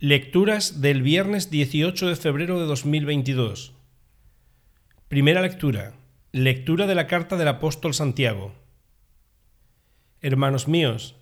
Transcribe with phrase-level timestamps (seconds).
[0.00, 3.72] Lecturas del viernes 18 de febrero de 2022.
[5.08, 5.94] Primera lectura.
[6.30, 8.54] Lectura de la carta del apóstol Santiago.
[10.20, 11.16] Hermanos míos,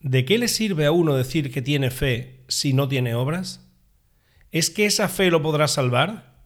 [0.00, 3.66] ¿de qué le sirve a uno decir que tiene fe si no tiene obras?
[4.52, 6.44] ¿Es que esa fe lo podrá salvar?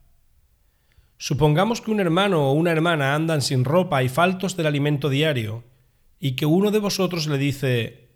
[1.17, 5.65] Supongamos que un hermano o una hermana andan sin ropa y faltos del alimento diario,
[6.21, 8.11] y que uno de vosotros le dice,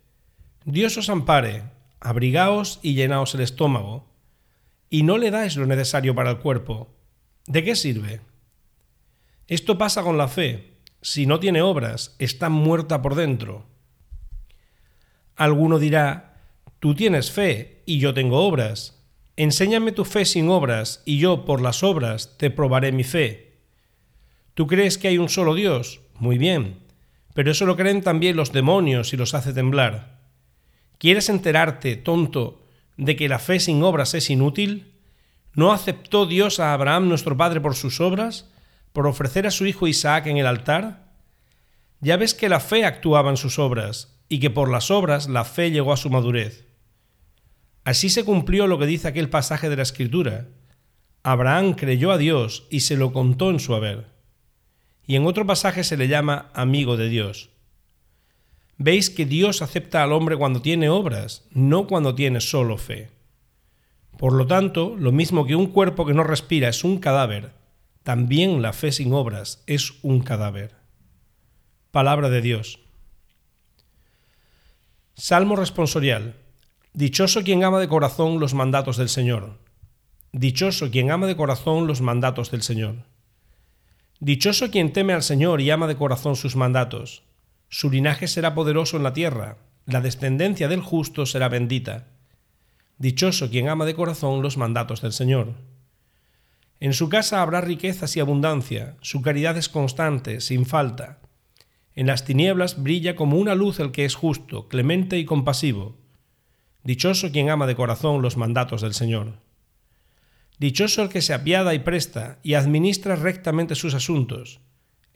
[0.64, 4.08] Dios os ampare, abrigaos y llenaos el estómago,
[4.90, 6.90] y no le dais lo necesario para el cuerpo.
[7.46, 8.22] ¿De qué sirve?
[9.48, 10.74] Esto pasa con la fe.
[11.02, 13.66] Si no tiene obras, está muerta por dentro.
[15.36, 16.38] Alguno dirá,
[16.80, 19.02] tú tienes fe y yo tengo obras.
[19.38, 23.62] Enséñame tu fe sin obras, y yo por las obras te probaré mi fe.
[24.54, 26.02] ¿Tú crees que hay un solo Dios?
[26.16, 26.80] Muy bien,
[27.34, 30.19] pero eso lo creen también los demonios y los hace temblar.
[31.00, 32.62] ¿Quieres enterarte, tonto,
[32.98, 34.92] de que la fe sin obras es inútil?
[35.54, 38.52] ¿No aceptó Dios a Abraham nuestro padre por sus obras,
[38.92, 41.14] por ofrecer a su hijo Isaac en el altar?
[42.02, 45.46] Ya ves que la fe actuaba en sus obras, y que por las obras la
[45.46, 46.68] fe llegó a su madurez.
[47.86, 50.50] Así se cumplió lo que dice aquel pasaje de la Escritura.
[51.24, 54.08] Abraham creyó a Dios y se lo contó en su haber.
[55.08, 57.52] Y en otro pasaje se le llama amigo de Dios
[58.80, 63.12] veis que Dios acepta al hombre cuando tiene obras, no cuando tiene solo fe.
[64.18, 67.52] Por lo tanto, lo mismo que un cuerpo que no respira es un cadáver,
[68.04, 70.76] también la fe sin obras es un cadáver.
[71.92, 72.80] Palabra de Dios.
[75.14, 76.36] Salmo responsorial.
[76.94, 79.58] Dichoso quien ama de corazón los mandatos del Señor.
[80.32, 82.96] Dichoso quien ama de corazón los mandatos del Señor.
[84.20, 87.24] Dichoso quien teme al Señor y ama de corazón sus mandatos.
[87.70, 92.08] Su linaje será poderoso en la tierra, la descendencia del justo será bendita.
[92.98, 95.54] Dichoso quien ama de corazón los mandatos del Señor.
[96.80, 101.20] En su casa habrá riquezas y abundancia, su caridad es constante, sin falta.
[101.94, 105.96] En las tinieblas brilla como una luz el que es justo, clemente y compasivo.
[106.84, 109.34] Dichoso quien ama de corazón los mandatos del Señor.
[110.58, 114.60] Dichoso el que se apiada y presta y administra rectamente sus asuntos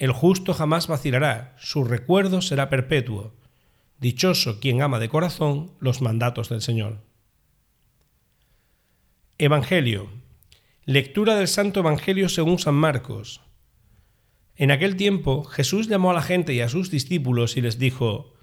[0.03, 3.33] el justo jamás vacilará, su recuerdo será perpetuo.
[4.01, 6.99] Dichoso quien ama de corazón los mandatos del Señor.
[9.37, 10.09] Evangelio.
[10.83, 13.39] Lectura del Santo Evangelio según San Marcos.
[14.57, 18.33] En aquel tiempo Jesús llamó a la gente y a sus discípulos y les dijo,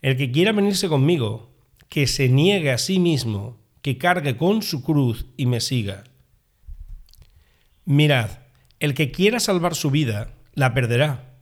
[0.00, 1.56] El que quiera venirse conmigo,
[1.88, 6.04] que se niegue a sí mismo, que cargue con su cruz y me siga.
[7.84, 8.38] Mirad,
[8.78, 11.34] el que quiera salvar su vida, la perderá.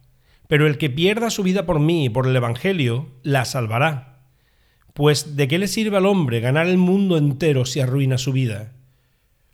[0.48, 4.20] Pero el que pierda su vida por mí y por el Evangelio, la salvará.
[4.94, 8.72] Pues ¿de qué le sirve al hombre ganar el mundo entero si arruina su vida?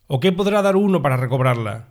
[0.09, 1.91] ¿O qué podrá dar uno para recobrarla?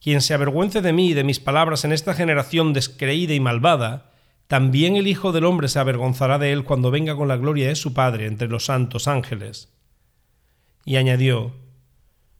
[0.00, 4.12] Quien se avergüence de mí y de mis palabras en esta generación descreída y malvada,
[4.46, 7.74] también el Hijo del Hombre se avergonzará de él cuando venga con la gloria de
[7.74, 9.72] su Padre entre los santos ángeles.
[10.84, 11.54] Y añadió,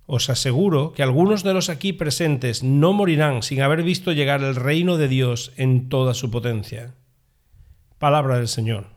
[0.07, 4.55] os aseguro que algunos de los aquí presentes no morirán sin haber visto llegar el
[4.55, 6.95] reino de Dios en toda su potencia.
[7.99, 8.94] Palabra del Señor.